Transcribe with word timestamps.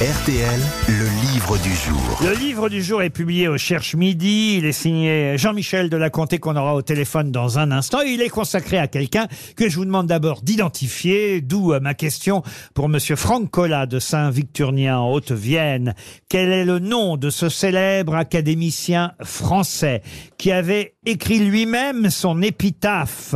RTL, 0.00 0.60
le 0.88 1.32
livre 1.32 1.56
du 1.58 1.72
jour. 1.72 2.18
Le 2.20 2.34
livre 2.34 2.68
du 2.68 2.82
jour 2.82 3.00
est 3.00 3.10
publié 3.10 3.46
au 3.46 3.56
Cherche 3.56 3.94
Midi. 3.94 4.56
Il 4.58 4.64
est 4.64 4.72
signé 4.72 5.38
Jean-Michel 5.38 5.88
de 5.88 5.96
la 5.96 6.10
Comté 6.10 6.38
qu'on 6.40 6.56
aura 6.56 6.74
au 6.74 6.82
téléphone 6.82 7.30
dans 7.30 7.60
un 7.60 7.70
instant. 7.70 8.00
Il 8.00 8.20
est 8.20 8.28
consacré 8.28 8.76
à 8.76 8.88
quelqu'un 8.88 9.28
que 9.54 9.68
je 9.68 9.76
vous 9.76 9.84
demande 9.84 10.08
d'abord 10.08 10.42
d'identifier, 10.42 11.40
d'où 11.40 11.72
euh, 11.72 11.78
ma 11.78 11.94
question 11.94 12.42
pour 12.74 12.88
monsieur 12.88 13.14
Franck 13.14 13.52
Collat 13.52 13.86
de 13.86 14.00
Saint-Victurnien 14.00 14.98
en 14.98 15.12
Haute-Vienne. 15.12 15.94
Quel 16.28 16.50
est 16.50 16.64
le 16.64 16.80
nom 16.80 17.16
de 17.16 17.30
ce 17.30 17.48
célèbre 17.48 18.16
académicien 18.16 19.12
français 19.22 20.02
qui 20.38 20.50
avait 20.50 20.93
écrit 21.06 21.38
lui-même 21.38 22.10
son 22.10 22.42
épitaphe. 22.42 23.34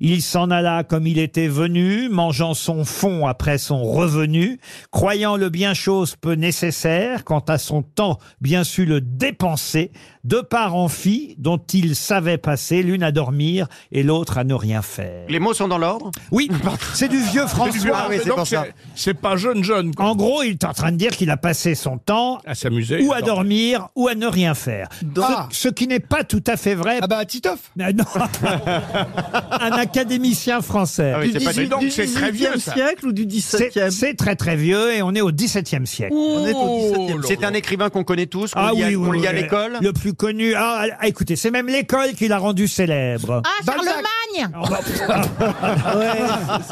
Il 0.00 0.22
s'en 0.22 0.50
alla 0.50 0.82
comme 0.82 1.06
il 1.06 1.18
était 1.18 1.48
venu, 1.48 2.08
mangeant 2.08 2.54
son 2.54 2.84
fond 2.84 3.26
après 3.26 3.58
son 3.58 3.84
revenu, 3.84 4.58
croyant 4.90 5.36
le 5.36 5.48
bien 5.48 5.74
chose 5.74 6.16
peu 6.16 6.32
nécessaire, 6.32 7.24
quant 7.24 7.40
à 7.40 7.58
son 7.58 7.82
temps 7.82 8.18
bien 8.40 8.64
su 8.64 8.84
le 8.84 9.00
dépenser, 9.00 9.92
deux 10.24 10.42
parts 10.42 10.74
en 10.76 10.88
fit, 10.88 11.34
dont 11.38 11.58
il 11.72 11.96
savait 11.96 12.38
passer, 12.38 12.82
l'une 12.82 13.02
à 13.02 13.10
dormir 13.12 13.66
et 13.90 14.02
l'autre 14.02 14.38
à 14.38 14.44
ne 14.44 14.54
rien 14.54 14.80
faire. 14.82 15.24
Les 15.28 15.38
mots 15.40 15.52
sont 15.54 15.66
dans 15.68 15.78
l'ordre? 15.78 16.10
Oui, 16.30 16.48
c'est 16.94 17.08
du 17.08 17.18
vieux 17.18 17.46
François. 17.46 18.06
Oui, 18.08 18.16
c'est 18.22 18.28
Donc, 18.28 18.36
pour 18.38 18.46
ça. 18.46 18.66
C'est 18.94 19.14
pas 19.14 19.36
jeune 19.36 19.64
jeune 19.64 19.94
quoi. 19.94 20.06
En 20.06 20.14
gros, 20.16 20.42
il 20.42 20.52
est 20.52 20.64
en 20.64 20.72
train 20.72 20.92
de 20.92 20.96
dire 20.96 21.10
qu'il 21.10 21.30
a 21.30 21.36
passé 21.36 21.74
son 21.74 21.98
temps 21.98 22.38
à 22.46 22.54
s'amuser. 22.54 23.02
ou 23.04 23.12
à 23.12 23.20
dormir 23.22 23.88
ou 23.96 24.08
à 24.08 24.14
ne 24.14 24.26
rien 24.26 24.54
faire. 24.54 24.88
Ah. 25.20 25.48
Ce, 25.50 25.62
ce 25.62 25.68
qui 25.68 25.86
n'est 25.86 26.00
pas 26.00 26.24
tout 26.24 26.42
à 26.46 26.56
fait 26.56 26.74
vrai. 26.74 26.98
Ah 27.02 27.06
bah 27.06 27.24
Titoff 27.24 27.70
Ah 27.80 27.92
non. 27.92 28.04
Un 29.60 29.72
académicien 29.72 30.60
français. 30.60 31.12
Ah 31.16 31.20
oui, 31.20 31.30
c'est 31.32 31.44
pas 31.44 31.52
Mais 31.56 31.66
donc, 31.66 31.82
c'est 31.90 32.06
très 32.12 32.30
vieux, 32.30 32.48
18e 32.54 32.58
ça. 32.60 32.74
siècle 32.74 33.06
ou 33.08 33.12
du 33.12 33.26
C'est 33.40 33.68
17e 33.74 33.90
c'est 33.90 34.14
très 34.14 34.36
très 34.36 34.56
vieux 34.56 34.92
et 34.94 35.02
on 35.02 35.14
est 35.14 35.20
au 35.20 35.30
XVIIe 35.32 35.86
siècle. 35.86 36.14
On 36.14 36.46
est 36.46 36.52
au 36.54 37.10
17e. 37.18 37.26
C'est 37.26 37.44
un 37.44 37.52
écrivain 37.54 37.90
qu'on 37.90 38.04
connaît 38.04 38.26
tous, 38.26 38.52
qu'on 38.52 38.60
Ah 38.60 38.72
lit, 38.74 38.82
à- 38.84 38.92
qu'on 38.92 39.12
lit 39.12 39.26
à 39.26 39.32
l'école. 39.32 39.78
Le 39.80 39.92
plus 39.92 40.11
connu. 40.16 40.54
Ah, 40.54 40.84
ah, 41.00 41.06
écoutez, 41.08 41.36
c'est 41.36 41.50
même 41.50 41.66
l'école 41.68 42.12
qui 42.14 42.28
l'a 42.28 42.38
rendu 42.38 42.68
célèbre. 42.68 43.42
Ah, 43.44 43.64
Charlemagne 43.64 44.02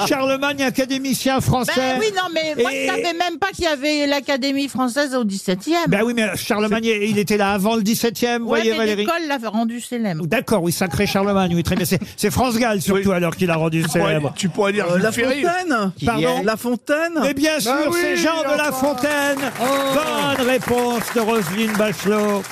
Charlemagne, 0.09 0.63
académicien 0.63 1.41
français. 1.41 1.73
Ben 1.77 1.97
oui, 2.01 2.07
non, 2.17 2.23
mais 2.33 2.55
moi, 2.61 2.73
Et- 2.73 2.87
je 2.87 2.91
savais 2.91 3.15
même 3.15 3.39
pas 3.39 3.49
qu'il 3.49 3.65
y 3.65 3.69
avait 3.69 4.07
l'Académie 4.07 4.69
française 4.69 5.15
au 5.15 5.25
17e. 5.25 5.89
Ben 5.89 6.03
oui, 6.05 6.15
mais 6.15 6.29
Charlemagne, 6.37 6.85
il 6.85 7.19
était 7.19 7.37
là 7.37 7.53
avant 7.53 7.77
le 7.77 7.83
17e, 7.83 8.39
vous 8.39 8.45
ouais, 8.45 8.61
voyez 8.61 8.73
mais 8.73 8.79
Valérie 8.79 9.05
l'école 9.05 9.23
l'a 9.29 9.39
rendu 9.51 9.81
célèbre. 9.81 10.27
D'accord, 10.27 10.63
oui, 10.63 10.73
sacré 10.73 11.07
Charlemagne, 11.07 11.55
oui, 11.55 11.63
très 11.63 11.77
bien. 11.77 11.85
C'est 11.85 11.99
c'est 12.17 12.31
France 12.31 12.57
Gall 12.57 12.81
surtout 12.81 13.13
alors 13.13 13.37
qu'il 13.37 13.51
a 13.51 13.57
rendu 13.57 13.83
célèbre. 13.89 14.33
tu 14.37 14.49
pourrais 14.49 14.73
dire 14.73 14.87
Euh, 14.91 14.99
La. 14.99 15.13
Fontaine 15.13 15.93
Pardon 16.07 16.43
La 16.45 16.57
Fontaine 16.57 17.19
Mais 17.23 17.35
bien 17.35 17.59
sûr, 17.61 17.73
Bah 17.73 17.89
oui, 17.91 17.99
c'est 18.01 18.17
Jean 18.17 18.43
de 18.43 18.57
La. 18.57 18.73
Fontaine. 18.73 19.39
Bonne 19.59 20.47
réponse 20.47 21.03
de 21.15 21.21
Roselyne 21.21 21.73
Bachelot. 21.77 22.43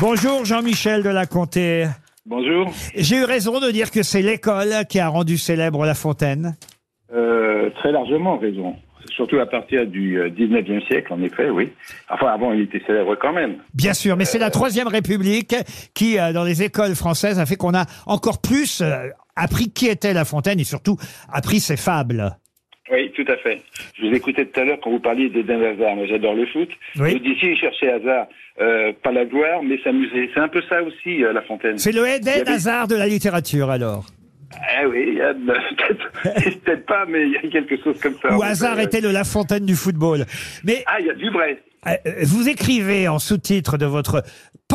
Bonjour 0.00 0.44
Jean-Michel 0.44 1.02
de 1.02 1.08
la 1.08 1.26
Comté. 1.26 1.86
Bonjour. 2.24 2.72
J'ai 2.94 3.16
eu 3.16 3.24
raison 3.24 3.58
de 3.58 3.70
dire 3.72 3.90
que 3.90 4.04
c'est 4.04 4.22
l'école 4.22 4.72
qui 4.88 5.00
a 5.00 5.08
rendu 5.08 5.38
célèbre 5.38 5.84
La 5.84 5.94
Fontaine. 5.94 6.56
Euh, 7.12 7.70
très 7.70 7.90
largement 7.90 8.38
raison. 8.38 8.76
Surtout 9.10 9.40
à 9.40 9.46
partir 9.46 9.86
du 9.86 10.20
euh, 10.20 10.30
19e 10.30 10.86
siècle, 10.86 11.12
en 11.12 11.20
effet, 11.22 11.50
oui. 11.50 11.72
Enfin, 12.08 12.28
avant, 12.28 12.52
il 12.52 12.60
était 12.60 12.80
célèbre 12.86 13.16
quand 13.20 13.32
même. 13.32 13.56
Bien 13.74 13.92
sûr, 13.92 14.16
mais 14.16 14.24
c'est 14.24 14.38
la 14.38 14.50
Troisième 14.50 14.86
République 14.86 15.56
qui, 15.94 16.16
euh, 16.16 16.32
dans 16.32 16.44
les 16.44 16.62
écoles 16.62 16.94
françaises, 16.94 17.40
a 17.40 17.46
fait 17.46 17.56
qu'on 17.56 17.74
a 17.74 17.84
encore 18.06 18.40
plus 18.40 18.80
euh, 18.80 19.08
appris 19.34 19.72
qui 19.72 19.88
était 19.88 20.12
La 20.12 20.24
Fontaine 20.24 20.60
et 20.60 20.64
surtout 20.64 20.96
appris 21.32 21.58
ses 21.58 21.76
fables. 21.76 22.36
Oui, 22.90 23.12
tout 23.14 23.24
à 23.30 23.36
fait. 23.36 23.60
Je 24.00 24.06
vous 24.06 24.14
écoutais 24.14 24.46
tout 24.46 24.60
à 24.60 24.64
l'heure 24.64 24.78
quand 24.82 24.90
vous 24.90 25.00
parliez 25.00 25.28
d'Eden 25.28 25.62
Hazard. 25.62 25.96
Moi, 25.96 26.06
j'adore 26.06 26.34
le 26.34 26.46
foot. 26.46 26.68
Oui. 26.98 27.12
Vous 27.12 27.18
disiez, 27.18 27.52
il 27.52 27.58
cherchait 27.58 27.90
Hazard, 27.92 28.26
euh, 28.60 28.92
pas 29.02 29.12
la 29.12 29.24
gloire, 29.24 29.62
mais 29.62 29.78
s'amuser. 29.82 30.30
C'est 30.34 30.40
un 30.40 30.48
peu 30.48 30.62
ça 30.68 30.82
aussi, 30.82 31.22
euh, 31.24 31.32
La 31.32 31.42
Fontaine. 31.42 31.78
C'est 31.78 31.92
le 31.92 32.06
Eden 32.06 32.28
avait- 32.42 32.50
Hazard 32.50 32.88
de 32.88 32.96
la 32.96 33.06
littérature 33.06 33.70
alors. 33.70 34.06
Ah 34.54 34.88
oui, 34.88 35.16
de- 35.16 35.22
peut-être 35.76 36.60
peut-être 36.64 36.86
pas, 36.86 37.04
mais 37.06 37.26
il 37.26 37.32
y 37.32 37.36
a 37.36 37.50
quelque 37.50 37.76
chose 37.82 38.00
comme 38.00 38.14
ça. 38.22 38.34
Ou 38.34 38.40
fait. 38.40 38.46
Hazard 38.48 38.80
était 38.80 39.00
le 39.02 39.10
La 39.10 39.24
Fontaine 39.24 39.66
du 39.66 39.74
football. 39.76 40.24
Mais 40.64 40.82
Ah, 40.86 40.96
il 41.00 41.06
y 41.06 41.10
a 41.10 41.14
du 41.14 41.28
vrai. 41.30 41.58
Euh, 41.86 41.94
Vous 42.24 42.48
écrivez 42.48 43.06
en 43.08 43.18
sous-titre 43.18 43.76
de 43.78 43.86
votre 43.86 44.22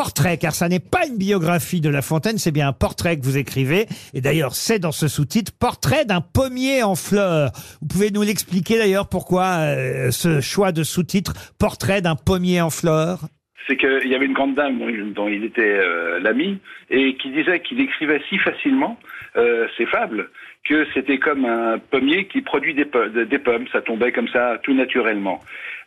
portrait, 0.04 0.38
car 0.38 0.52
ça 0.54 0.68
n'est 0.68 0.82
pas 0.82 1.08
une 1.08 1.18
biographie 1.18 1.80
de 1.80 1.88
La 1.88 2.02
Fontaine, 2.02 2.38
c'est 2.38 2.52
bien 2.52 2.68
un 2.68 2.74
portrait 2.74 3.16
que 3.18 3.24
vous 3.24 3.38
écrivez. 3.38 3.86
Et 4.14 4.20
d'ailleurs, 4.20 4.54
c'est 4.54 4.78
dans 4.78 4.92
ce 4.92 5.08
sous-titre, 5.08 5.54
portrait 5.58 6.04
d'un 6.04 6.20
pommier 6.20 6.84
en 6.84 6.96
fleurs. 6.96 7.52
Vous 7.82 7.88
pouvez 7.88 8.12
nous 8.12 8.22
l'expliquer 8.22 8.78
d'ailleurs 8.78 9.08
pourquoi 9.08 9.46
euh, 9.62 10.12
ce 10.12 10.42
choix 10.42 10.74
de 10.74 10.84
sous-titre, 10.84 11.32
portrait 11.58 12.02
d'un 12.02 12.18
pommier 12.18 12.60
en 12.60 12.70
fleurs? 12.70 13.20
C'est 13.66 13.78
qu'il 13.78 14.10
y 14.12 14.14
avait 14.14 14.26
une 14.26 14.34
grande 14.34 14.56
dame 14.56 14.78
dont 15.16 15.30
il, 15.30 15.46
était 15.46 15.62
euh, 15.62 16.20
l'ami 16.20 16.60
et 16.90 17.16
qui 17.16 17.32
disait 17.32 17.62
qu'il 17.62 17.80
écrivait 17.80 18.22
si 18.28 18.38
facilement 18.40 19.00
euh, 19.38 19.68
ses 19.78 19.86
fables 19.86 20.30
que 20.68 20.86
c'était 20.94 21.18
comme 21.18 21.46
un 21.46 21.78
pommier 21.78 22.28
qui 22.28 22.42
produit 22.42 22.74
des, 22.74 22.86
des 23.26 23.40
pommes, 23.40 23.68
ça 23.72 23.82
tombait 23.82 24.12
comme 24.12 24.28
ça 24.28 24.60
tout 24.64 24.74
naturellement. 24.74 25.40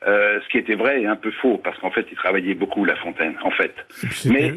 Euh, 0.06 0.38
ce 0.44 0.48
qui 0.50 0.58
était 0.58 0.74
vrai 0.74 1.00
et 1.02 1.06
un 1.06 1.16
peu 1.16 1.30
faux 1.40 1.58
parce 1.64 1.78
qu'en 1.78 1.90
fait 1.90 2.04
il 2.10 2.16
travaillait 2.16 2.54
beaucoup 2.54 2.84
La 2.84 2.96
Fontaine 2.96 3.34
en 3.42 3.50
fait. 3.50 3.74
Mais 4.26 4.52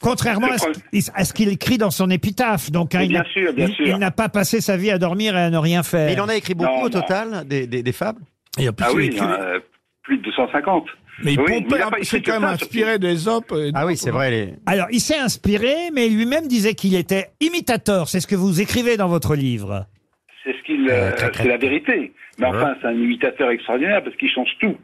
Contrairement 0.00 0.48
à 0.48 0.58
ce, 0.58 1.10
à 1.14 1.24
ce 1.24 1.32
qu'il 1.32 1.48
écrit 1.48 1.78
dans 1.78 1.90
son 1.90 2.10
épitaphe. 2.10 2.70
Donc, 2.70 2.94
hein, 2.94 3.00
il 3.02 3.08
bien 3.08 3.20
n'a- 3.20 3.28
sûr, 3.30 3.52
bien 3.54 3.68
il- 3.68 3.74
sûr. 3.74 3.86
il 3.86 3.96
n'a 3.96 4.10
pas 4.10 4.28
passé 4.28 4.60
sa 4.60 4.76
vie 4.76 4.90
à 4.90 4.98
dormir 4.98 5.34
et 5.34 5.40
à 5.40 5.50
ne 5.50 5.56
rien 5.56 5.82
faire. 5.82 6.06
Mais 6.06 6.12
il 6.12 6.20
en 6.20 6.28
a 6.28 6.36
écrit 6.36 6.54
beaucoup 6.54 6.70
Non, 6.70 6.82
au 6.82 6.88
non. 6.90 7.00
total, 7.00 7.46
des, 7.46 7.66
des, 7.66 7.82
des 7.82 7.92
fables. 7.92 8.20
Il 8.58 8.64
y 8.64 8.68
a 8.68 8.72
plus 8.72 8.84
ah 8.86 8.92
oui, 8.94 9.18
euh, 9.20 9.60
plus 10.02 10.18
de 10.18 10.22
250. 10.24 10.84
Mais 11.24 11.32
il 11.34 11.40
Oui, 11.40 11.64
que 11.64 12.18
quand 12.24 12.32
même 12.40 12.42
ça, 12.42 12.48
inspiré 12.50 12.98
des 12.98 13.28
op. 13.28 13.52
et 13.56 13.70
Ah 13.74 13.86
oui, 13.86 13.96
c'est 13.96 14.10
vrai. 14.10 14.30
Les... 14.30 14.54
Alors, 14.66 14.86
il 14.90 15.00
s'est 15.00 15.18
inspiré, 15.18 15.74
mais 15.94 16.08
lui-même 16.08 16.46
disait 16.48 16.74
qu'il 16.74 16.94
était 16.94 17.30
imitateur. 17.40 18.08
C'est 18.08 18.20
ce 18.20 18.26
que 18.26 18.34
vous 18.36 18.60
écrivez 18.60 18.96
dans 18.96 19.08
votre 19.08 19.34
livre. 19.36 19.86
Qu'il, 20.64 20.88
euh, 20.88 21.10
c'est 21.34 21.48
la 21.48 21.56
vérité. 21.56 22.12
Mais 22.38 22.46
enfin, 22.46 22.74
c'est 22.80 22.88
un 22.88 22.94
imitateur 22.94 23.50
extraordinaire 23.50 24.02
parce 24.02 24.16
qu'il 24.16 24.30
change 24.30 24.56
tout. 24.60 24.76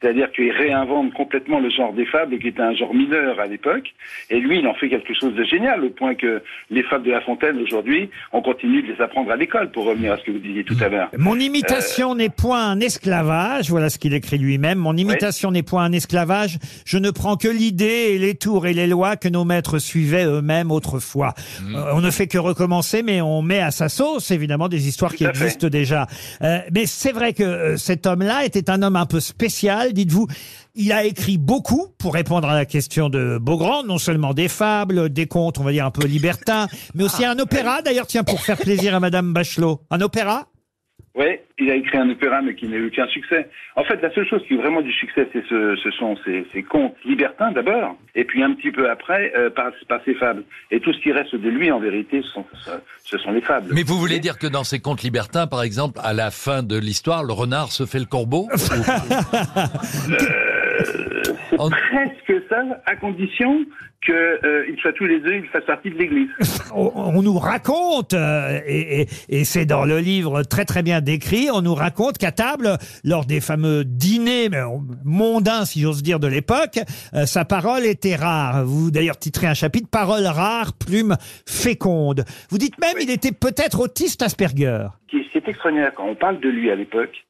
C'est-à-dire 0.00 0.30
qu'il 0.32 0.50
réinvente 0.50 1.14
complètement 1.14 1.58
le 1.58 1.70
genre 1.70 1.92
des 1.92 2.04
fables 2.06 2.38
qui 2.38 2.48
était 2.48 2.60
un 2.62 2.74
genre 2.74 2.94
mineur 2.94 3.40
à 3.40 3.46
l'époque. 3.46 3.94
Et 4.30 4.40
lui, 4.40 4.58
il 4.58 4.66
en 4.66 4.74
fait 4.74 4.88
quelque 4.88 5.14
chose 5.14 5.34
de 5.34 5.44
génial 5.44 5.84
au 5.84 5.90
point 5.90 6.14
que 6.14 6.42
les 6.70 6.82
fables 6.82 7.04
de 7.04 7.10
La 7.10 7.22
Fontaine 7.22 7.58
aujourd'hui, 7.58 8.10
on 8.32 8.42
continue 8.42 8.82
de 8.82 8.92
les 8.92 9.00
apprendre 9.00 9.30
à 9.30 9.36
l'école 9.36 9.70
pour 9.70 9.86
revenir 9.86 10.12
à 10.12 10.18
ce 10.18 10.24
que 10.24 10.32
vous 10.32 10.38
disiez 10.38 10.64
tout 10.64 10.76
à 10.80 10.88
l'heure. 10.88 11.10
Mon 11.16 11.38
imitation 11.38 12.14
n'est 12.14 12.28
point 12.28 12.70
un 12.70 12.80
esclavage, 12.80 13.70
voilà 13.70 13.88
ce 13.88 13.98
qu'il 13.98 14.14
écrit 14.14 14.38
lui-même. 14.38 14.78
Mon 14.78 14.96
imitation 14.96 15.50
n'est 15.50 15.62
point 15.62 15.84
un 15.84 15.92
esclavage. 15.92 16.58
Je 16.84 16.98
ne 16.98 17.10
prends 17.10 17.36
que 17.36 17.48
l'idée 17.48 18.12
et 18.14 18.18
les 18.18 18.34
tours 18.34 18.66
et 18.66 18.74
les 18.74 18.86
lois 18.86 19.16
que 19.16 19.28
nos 19.28 19.44
maîtres 19.44 19.78
suivaient 19.78 20.24
eux-mêmes 20.24 20.70
autrefois. 20.70 21.34
Euh, 21.62 21.92
on 21.92 22.00
ne 22.00 22.10
fait 22.10 22.26
que 22.26 22.38
recommencer, 22.38 23.02
mais 23.02 23.20
on 23.20 23.42
met 23.42 23.60
à 23.60 23.70
sa 23.70 23.88
sauce 23.88 24.30
évidemment 24.30 24.68
des 24.68 24.88
histoires 24.88 25.14
qui 25.14 25.24
fait. 25.24 25.30
existent 25.30 25.68
déjà. 25.68 26.06
Euh, 26.42 26.58
mais 26.72 26.86
c'est 26.86 27.12
vrai 27.12 27.32
que 27.32 27.42
euh, 27.42 27.76
cet 27.76 28.06
homme-là 28.06 28.44
était 28.44 28.70
un 28.70 28.82
homme 28.82 28.96
un 28.96 29.06
peu 29.06 29.20
spécial, 29.20 29.85
dites-vous. 29.92 30.26
Il 30.74 30.92
a 30.92 31.04
écrit 31.04 31.38
beaucoup 31.38 31.88
pour 31.98 32.14
répondre 32.14 32.48
à 32.48 32.54
la 32.54 32.66
question 32.66 33.08
de 33.08 33.38
Beaugrand, 33.38 33.82
non 33.82 33.98
seulement 33.98 34.34
des 34.34 34.48
fables, 34.48 35.08
des 35.08 35.26
contes, 35.26 35.58
on 35.58 35.64
va 35.64 35.72
dire 35.72 35.86
un 35.86 35.90
peu 35.90 36.06
libertins, 36.06 36.68
mais 36.94 37.04
aussi 37.04 37.24
un 37.24 37.38
opéra. 37.38 37.82
D'ailleurs, 37.82 38.06
tiens, 38.06 38.24
pour 38.24 38.40
faire 38.40 38.56
plaisir 38.56 38.94
à 38.94 39.00
Madame 39.00 39.32
Bachelot, 39.32 39.80
un 39.90 40.00
opéra? 40.00 40.46
Oui, 41.16 41.38
il 41.58 41.70
a 41.70 41.74
écrit 41.74 41.96
un 41.96 42.10
opéra, 42.10 42.42
mais 42.42 42.54
qui 42.54 42.68
n'a 42.68 42.76
eu 42.76 42.88
aucun 42.88 43.06
succès. 43.08 43.48
En 43.74 43.84
fait, 43.84 44.02
la 44.02 44.12
seule 44.12 44.28
chose 44.28 44.42
qui 44.46 44.52
a 44.52 44.56
eu 44.56 44.60
vraiment 44.60 44.82
du 44.82 44.92
succès, 44.92 45.26
c'est 45.32 45.42
ce, 45.48 45.74
ce 45.82 45.90
sont 45.92 46.14
ces, 46.26 46.46
ces 46.52 46.62
contes 46.62 46.94
libertins 47.06 47.52
d'abord, 47.52 47.96
et 48.14 48.24
puis 48.24 48.42
un 48.42 48.52
petit 48.52 48.70
peu 48.70 48.90
après, 48.90 49.32
euh, 49.34 49.48
par, 49.48 49.70
par 49.88 50.00
ses 50.04 50.14
fables. 50.14 50.44
Et 50.70 50.78
tout 50.78 50.92
ce 50.92 51.00
qui 51.00 51.12
reste 51.12 51.34
de 51.34 51.48
lui, 51.48 51.72
en 51.72 51.78
vérité, 51.80 52.20
ce 52.20 52.28
sont, 52.28 52.44
ce 53.02 53.16
sont 53.16 53.32
les 53.32 53.40
fables. 53.40 53.72
Mais 53.72 53.82
vous 53.82 53.98
voulez 53.98 54.18
dire 54.18 54.38
que 54.38 54.46
dans 54.46 54.64
ces 54.64 54.78
contes 54.78 55.02
libertins, 55.02 55.46
par 55.46 55.62
exemple, 55.62 55.98
à 56.04 56.12
la 56.12 56.30
fin 56.30 56.62
de 56.62 56.76
l'histoire, 56.76 57.24
le 57.24 57.32
renard 57.32 57.72
se 57.72 57.86
fait 57.86 57.98
le 57.98 58.04
corbeau 58.04 58.48
C'est 61.50 61.60
En- 61.60 61.70
presque 61.70 62.32
ça, 62.48 62.62
à 62.86 62.96
condition 62.96 63.64
qu'il 64.04 64.14
euh, 64.14 64.64
soit 64.80 64.92
tous 64.92 65.06
les 65.06 65.20
deux, 65.20 65.34
il 65.36 65.46
fasse 65.46 65.64
partie 65.64 65.90
de 65.90 65.96
l'Église. 65.96 66.28
on, 66.74 66.92
on 66.94 67.22
nous 67.22 67.38
raconte, 67.38 68.14
euh, 68.14 68.60
et, 68.66 69.00
et- 69.02 69.06
et 69.28 69.44
c'est 69.44 69.64
dans 69.66 69.84
le 69.84 69.98
livre 69.98 70.42
très 70.42 70.64
très 70.64 70.82
bien 70.82 71.00
décrit, 71.00 71.48
on 71.52 71.62
nous 71.62 71.74
raconte 71.74 72.18
qu'à 72.18 72.30
table, 72.32 72.76
lors 73.04 73.24
des 73.24 73.40
fameux 73.40 73.84
dîners 73.84 74.48
mais, 74.50 74.58
euh, 74.58 74.66
mondains, 75.04 75.64
si 75.64 75.80
j'ose 75.80 76.02
dire, 76.02 76.20
de 76.20 76.26
l'époque, 76.28 76.78
euh, 77.14 77.26
sa 77.26 77.44
parole 77.44 77.84
était 77.84 78.16
rare. 78.16 78.64
Vous 78.64 78.90
d'ailleurs 78.90 79.18
titrez 79.18 79.46
un 79.46 79.54
chapitre, 79.54 79.88
Parole 79.90 80.26
rare, 80.26 80.72
plume 80.74 81.16
féconde. 81.46 82.24
Vous 82.50 82.58
dites 82.58 82.78
même 82.80 82.96
il 83.00 83.10
était 83.10 83.32
peut-être 83.32 83.80
autiste 83.80 84.22
Asperger. 84.22 84.86
Ce 85.06 85.16
qui 85.16 85.24
ce 85.24 85.30
qui 85.32 85.38
est 85.38 85.48
extraordinaire, 85.48 85.92
quand 85.94 86.06
on 86.06 86.14
parle 86.14 86.40
de 86.40 86.48
lui 86.48 86.70
à 86.70 86.74
l'époque, 86.76 87.24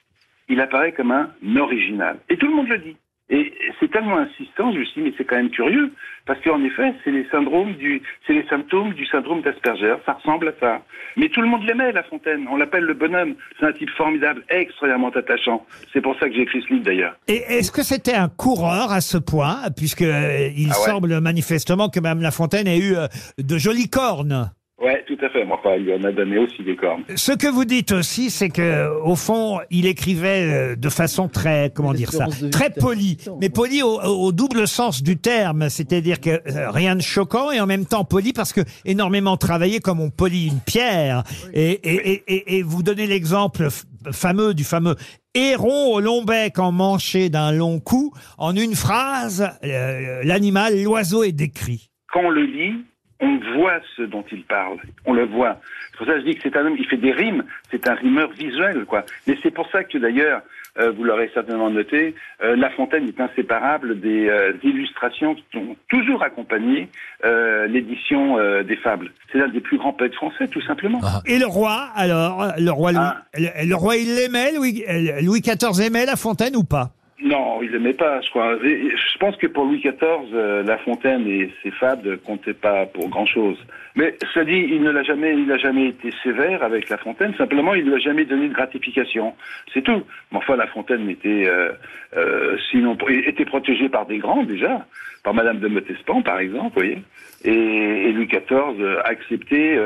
il 0.48 0.60
apparaît 0.60 0.92
comme 0.92 1.10
un 1.12 1.30
original. 1.56 2.18
Et 2.28 2.36
tout 2.36 2.46
le 2.46 2.54
monde 2.54 2.68
le 2.68 2.78
dit. 2.78 2.96
Et 3.28 3.52
c'est 3.80 3.90
tellement 3.90 4.18
insistant, 4.18 4.72
je 4.72 4.78
me 4.78 4.84
suis 4.84 5.02
dit, 5.02 5.08
mais 5.08 5.14
c'est 5.18 5.24
quand 5.24 5.34
même 5.36 5.50
curieux, 5.50 5.92
parce 6.26 6.40
qu'en 6.42 6.62
effet, 6.62 6.94
c'est 7.02 7.10
les 7.10 7.26
syndromes 7.28 7.72
du, 7.74 8.00
c'est 8.24 8.34
les 8.34 8.46
symptômes 8.46 8.92
du 8.94 9.04
syndrome 9.06 9.42
d'Asperger, 9.42 9.96
ça 10.06 10.12
ressemble 10.12 10.48
à 10.48 10.52
ça. 10.60 10.82
Mais 11.16 11.28
tout 11.28 11.40
le 11.40 11.48
monde 11.48 11.64
l'aimait, 11.64 11.90
La 11.90 12.04
Fontaine, 12.04 12.46
on 12.48 12.56
l'appelle 12.56 12.84
le 12.84 12.94
bonhomme, 12.94 13.34
c'est 13.58 13.66
un 13.66 13.72
type 13.72 13.90
formidable, 13.96 14.44
extrêmement 14.48 15.08
attachant. 15.08 15.66
C'est 15.92 16.00
pour 16.00 16.16
ça 16.20 16.28
que 16.28 16.34
j'ai 16.36 16.42
écrit 16.42 16.62
ce 16.62 16.72
livre 16.74 16.84
d'ailleurs. 16.84 17.16
Et 17.26 17.42
est-ce 17.48 17.72
que 17.72 17.82
c'était 17.82 18.14
un 18.14 18.28
coureur 18.28 18.92
à 18.92 19.00
ce 19.00 19.18
point, 19.18 19.56
puisque 19.76 20.02
euh, 20.02 20.48
il 20.56 20.68
Ah 20.72 20.78
ouais. 20.78 20.86
semble 20.92 21.20
manifestement 21.20 21.88
que 21.88 21.98
Mme 21.98 22.20
La 22.22 22.30
Fontaine 22.30 22.68
ait 22.68 22.78
eu 22.78 22.94
euh, 22.94 23.08
de 23.38 23.58
jolies 23.58 23.90
cornes? 23.90 24.50
Ouais, 24.78 25.02
tout 25.06 25.16
à 25.24 25.30
fait, 25.30 25.42
mais 25.46 25.52
enfin, 25.52 25.74
il 25.76 25.90
en 25.94 26.04
a 26.06 26.12
donné 26.12 26.36
aussi 26.36 26.62
des 26.62 26.76
cornes. 26.76 27.02
Ce 27.14 27.32
que 27.32 27.46
vous 27.46 27.64
dites 27.64 27.92
aussi, 27.92 28.28
c'est 28.28 28.50
que 28.50 28.94
au 29.02 29.16
fond, 29.16 29.58
il 29.70 29.86
écrivait 29.86 30.42
euh, 30.72 30.76
de 30.76 30.88
façon 30.90 31.28
très, 31.28 31.72
comment 31.74 31.94
dire 31.94 32.12
ça, 32.12 32.26
très 32.50 32.68
polie, 32.70 33.16
mais 33.40 33.48
polie 33.48 33.82
au, 33.82 33.98
au 34.02 34.32
double 34.32 34.68
sens 34.68 35.02
du 35.02 35.16
terme, 35.16 35.70
c'est-à-dire 35.70 36.20
que 36.20 36.28
euh, 36.30 36.70
rien 36.70 36.94
de 36.94 37.00
choquant 37.00 37.50
et 37.52 37.58
en 37.60 37.66
même 37.66 37.86
temps 37.86 38.04
poli 38.04 38.34
parce 38.34 38.52
que 38.52 38.60
énormément 38.84 39.38
travaillé 39.38 39.80
comme 39.80 39.98
on 39.98 40.10
polie 40.10 40.48
une 40.48 40.60
pierre. 40.60 41.22
Et, 41.54 41.70
et, 41.70 42.12
et, 42.12 42.22
et- 42.28 42.56
et 42.58 42.62
vous 42.62 42.82
donnez 42.82 43.06
l'exemple 43.06 43.68
f- 43.68 43.84
fameux 44.12 44.52
du 44.52 44.64
fameux 44.64 44.94
héron 45.34 45.94
au 45.94 46.00
long 46.00 46.22
bec 46.22 46.58
emmanché 46.58 47.30
d'un 47.30 47.50
long 47.50 47.80
cou. 47.80 48.12
En 48.36 48.54
une 48.54 48.74
phrase, 48.74 49.48
euh, 49.64 50.20
l'animal, 50.22 50.82
l'oiseau 50.82 51.24
est 51.24 51.32
décrit. 51.32 51.88
Quand 52.12 52.20
on 52.24 52.30
le 52.30 52.44
lit, 52.44 52.84
on 53.20 53.38
voit 53.56 53.80
ce 53.96 54.02
dont 54.02 54.24
il 54.30 54.44
parle, 54.44 54.78
on 55.06 55.12
le 55.14 55.24
voit. 55.24 55.58
C'est 55.92 55.96
pour 55.98 56.06
ça 56.06 56.12
que 56.14 56.20
je 56.20 56.24
dis 56.26 56.34
que 56.34 56.42
c'est 56.42 56.56
un 56.56 56.66
homme, 56.66 56.76
il 56.78 56.86
fait 56.86 56.96
des 56.98 57.12
rimes, 57.12 57.44
c'est 57.70 57.88
un 57.88 57.94
rimeur 57.94 58.30
visuel, 58.32 58.84
quoi. 58.84 59.04
Mais 59.26 59.38
c'est 59.42 59.50
pour 59.50 59.68
ça 59.70 59.84
que 59.84 59.96
d'ailleurs, 59.96 60.42
euh, 60.78 60.90
vous 60.90 61.04
l'aurez 61.04 61.30
certainement 61.32 61.70
noté, 61.70 62.14
euh, 62.42 62.54
La 62.56 62.68
Fontaine 62.68 63.08
est 63.08 63.18
inséparable 63.18 63.98
des 64.00 64.28
euh, 64.28 64.52
illustrations 64.62 65.34
qui 65.34 65.56
ont 65.56 65.74
toujours 65.88 66.22
accompagné 66.22 66.88
euh, 67.24 67.66
l'édition 67.66 68.38
euh, 68.38 68.62
des 68.62 68.76
fables. 68.76 69.10
C'est 69.32 69.38
l'un 69.38 69.48
des 69.48 69.60
plus 69.60 69.78
grands 69.78 69.94
poètes 69.94 70.14
français, 70.14 70.48
tout 70.48 70.60
simplement. 70.60 71.00
Et 71.24 71.38
le 71.38 71.46
roi, 71.46 71.88
alors, 71.94 72.52
le 72.58 72.70
roi 72.70 72.92
Louis, 72.92 73.00
Ah. 73.02 73.22
le, 73.34 73.66
le 73.68 73.74
roi, 73.74 73.96
il 73.96 74.14
l'aimait, 74.14 74.52
Louis, 74.52 74.84
Louis 75.22 75.40
XIV 75.40 75.80
aimait 75.86 76.04
La 76.04 76.16
Fontaine 76.16 76.54
ou 76.56 76.64
pas? 76.64 76.90
Non, 77.22 77.62
il 77.62 77.70
l'aimait 77.70 77.94
pas, 77.94 78.20
je 78.20 78.28
crois. 78.30 78.58
Je 78.58 79.18
pense 79.18 79.36
que 79.36 79.46
pour 79.46 79.64
Louis 79.64 79.80
XIV, 79.80 80.34
euh, 80.34 80.62
La 80.62 80.76
Fontaine 80.78 81.26
et 81.26 81.50
ses 81.62 81.70
fables 81.70 82.10
ne 82.10 82.16
comptaient 82.16 82.52
pas 82.52 82.84
pour 82.86 83.08
grand-chose. 83.08 83.58
Mais 83.96 84.14
cela 84.34 84.44
dit, 84.44 84.66
il 84.70 84.82
ne 84.82 84.90
l'a 84.90 85.02
jamais, 85.02 85.32
il 85.32 85.46
n'a 85.46 85.56
jamais 85.56 85.88
été 85.88 86.12
sévère 86.22 86.62
avec 86.62 86.90
La 86.90 86.98
Fontaine. 86.98 87.34
Simplement, 87.38 87.74
il 87.74 87.84
ne 87.84 87.90
lui 87.90 87.96
a 87.96 87.98
jamais 87.98 88.26
donné 88.26 88.48
de 88.48 88.52
gratification. 88.52 89.34
C'est 89.72 89.82
tout. 89.82 90.02
Mais 90.30 90.38
enfin, 90.38 90.54
La 90.56 90.66
Fontaine 90.66 91.08
était, 91.08 91.48
euh, 91.48 91.72
euh, 92.14 92.58
sinon, 92.70 92.96
était 93.08 93.46
protégée 93.46 93.88
par 93.88 94.04
des 94.04 94.18
grands 94.18 94.44
déjà, 94.44 94.84
par 95.24 95.32
Madame 95.32 95.60
de 95.60 95.68
Montespan, 95.68 96.20
par 96.20 96.38
exemple, 96.40 96.74
vous 96.74 96.80
voyez. 96.80 97.02
Et, 97.44 98.12
Louis 98.12 98.26
XIV 98.26 98.80
euh, 98.80 99.00
acceptait 99.04 99.78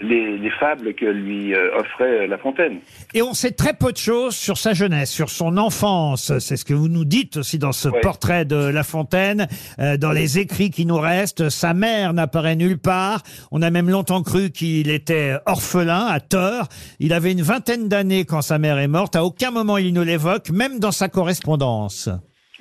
les, 0.00 0.36
les 0.38 0.50
fables 0.50 0.92
que 0.92 1.06
lui 1.06 1.54
offrait 1.54 2.26
La 2.26 2.36
Fontaine. 2.36 2.80
Et 3.14 3.22
on 3.22 3.32
sait 3.32 3.52
très 3.52 3.72
peu 3.72 3.92
de 3.92 3.96
choses 3.96 4.36
sur 4.36 4.58
sa 4.58 4.74
jeunesse, 4.74 5.10
sur 5.10 5.30
son 5.30 5.56
enfance. 5.56 6.38
C'est 6.38 6.56
ce 6.56 6.66
que 6.66 6.73
vous 6.74 6.88
nous 6.88 7.04
dites 7.04 7.36
aussi 7.38 7.58
dans 7.58 7.72
ce 7.72 7.88
Ouais. 7.88 8.00
portrait 8.00 8.44
de 8.44 8.56
La 8.56 8.82
Fontaine, 8.82 9.46
euh, 9.78 9.96
dans 9.96 10.12
les 10.12 10.38
écrits 10.38 10.70
qui 10.70 10.86
nous 10.86 10.98
restent. 10.98 11.48
Sa 11.48 11.74
mère 11.74 12.12
n'apparaît 12.12 12.56
nulle 12.56 12.78
part. 12.78 13.22
On 13.50 13.62
a 13.62 13.70
même 13.70 13.88
longtemps 13.90 14.22
cru 14.22 14.50
qu'il 14.50 14.90
était 14.90 15.34
orphelin, 15.46 16.06
à 16.06 16.20
tort. 16.20 16.68
Il 17.00 17.12
avait 17.12 17.32
une 17.32 17.42
vingtaine 17.42 17.88
d'années 17.88 18.24
quand 18.24 18.42
sa 18.42 18.58
mère 18.58 18.78
est 18.78 18.88
morte. 18.88 19.16
À 19.16 19.24
aucun 19.24 19.50
moment 19.50 19.78
il 19.78 19.92
ne 19.92 20.02
l'évoque, 20.02 20.50
même 20.50 20.78
dans 20.78 20.92
sa 20.92 21.08
correspondance. 21.08 22.08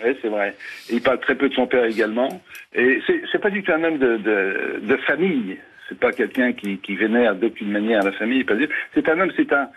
Oui, 0.03 0.11
c'est 0.21 0.27
vrai. 0.29 0.55
Il 0.91 1.01
parle 1.01 1.19
très 1.21 1.35
peu 1.35 1.49
de 1.49 1.53
son 1.53 1.65
père 1.67 1.85
également. 1.85 2.41
Et 2.75 2.99
c'est, 3.31 3.39
pas 3.39 3.49
du 3.49 3.63
tout 3.63 3.71
un 3.71 3.83
homme 3.83 3.99
de, 3.99 4.17
de, 4.17 4.81
de 4.87 4.97
famille. 5.07 5.57
C'est 5.87 5.99
pas 5.99 6.11
quelqu'un 6.11 6.53
qui, 6.53 6.77
qui 6.79 6.95
vénère 6.95 7.35
d'aucune 7.35 7.69
manière 7.71 8.03
la 8.03 8.11
famille. 8.13 8.45
C'est 8.93 9.07
un 9.09 9.19
homme, 9.19 9.31
c'est 9.37 9.51
un, 9.53 9.69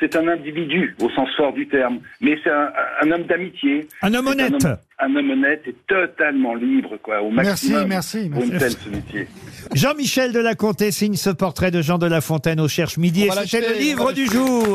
c'est 0.00 0.16
un 0.16 0.26
individu 0.28 0.94
au 1.00 1.08
sens 1.10 1.28
fort 1.36 1.52
du 1.52 1.66
terme. 1.68 1.98
Mais 2.20 2.36
c'est 2.42 2.50
un, 2.50 2.68
un 3.02 3.10
homme 3.12 3.24
d'amitié. 3.24 3.86
Un 4.02 4.12
homme 4.14 4.26
honnête. 4.28 4.52
Un 4.64 4.68
homme, 4.70 4.76
un 4.98 5.16
homme 5.16 5.30
honnête 5.30 5.62
et 5.66 5.74
totalement 5.88 6.54
libre, 6.54 6.96
quoi, 7.02 7.22
au 7.22 7.30
Merci, 7.30 7.70
maximum. 7.72 7.86
merci, 7.88 8.30
merci. 8.32 8.76
métier. 8.90 9.28
Jean-Michel 9.74 10.32
de 10.32 10.40
la 10.40 10.54
Comté 10.54 10.90
signe 10.90 11.14
ce 11.16 11.30
portrait 11.30 11.70
de 11.70 11.80
Jean 11.82 11.98
de 11.98 12.06
La 12.06 12.20
Fontaine 12.20 12.60
au 12.60 12.68
Cherche 12.68 12.96
Midi. 12.98 13.28
On 13.30 13.34
Et 13.42 13.46
c'était 13.46 13.68
le 13.68 13.78
livre 13.78 14.12
du 14.12 14.26
jour. 14.26 14.66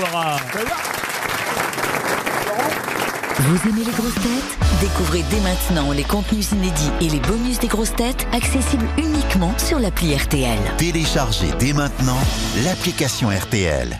Vous 3.41 3.69
aimez 3.69 3.83
les 3.85 3.91
grosses 3.91 4.15
têtes? 4.15 4.57
Découvrez 4.81 5.21
dès 5.31 5.39
maintenant 5.41 5.91
les 5.91 6.03
contenus 6.03 6.51
inédits 6.51 6.91
et 7.01 7.09
les 7.09 7.19
bonus 7.19 7.59
des 7.59 7.67
grosses 7.67 7.95
têtes 7.95 8.27
accessibles 8.33 8.85
uniquement 8.97 9.57
sur 9.57 9.79
l'appli 9.79 10.13
RTL. 10.15 10.57
Téléchargez 10.77 11.47
dès 11.59 11.73
maintenant 11.73 12.19
l'application 12.65 13.29
RTL. 13.29 13.97